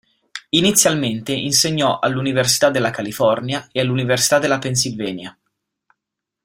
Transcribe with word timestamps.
Inizialmente 0.49 1.31
insegnò 1.31 1.99
alla 1.99 2.17
Università 2.17 2.71
della 2.71 2.89
California 2.89 3.69
e 3.71 3.81
alla 3.81 3.91
Università 3.91 4.39
della 4.39 4.57
Pennsylvania. 4.57 5.37